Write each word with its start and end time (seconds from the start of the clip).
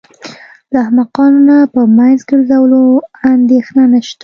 له 0.71 0.77
احمقانو 0.85 1.39
نه 1.49 1.57
په 1.73 1.81
مخ 1.97 2.19
ګرځولو 2.29 2.81
اندېښنه 3.33 3.83
نشته. 3.93 4.19